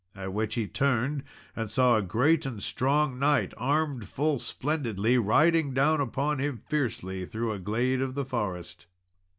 At 0.15 0.33
which 0.33 0.55
he 0.55 0.65
turned, 0.67 1.21
and 1.55 1.69
saw 1.69 1.95
a 1.95 2.01
great 2.01 2.47
and 2.47 2.59
strong 2.59 3.19
knight, 3.19 3.53
armed 3.55 4.05
full 4.09 4.39
splendidly, 4.39 5.19
riding 5.19 5.75
down 5.75 6.01
upon 6.01 6.39
him 6.39 6.57
fiercely 6.65 7.23
through 7.27 7.51
a 7.51 7.59
glade 7.59 8.01
of 8.01 8.15
the 8.15 8.25
forest. 8.25 8.87